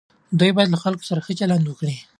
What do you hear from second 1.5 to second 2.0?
وکړي.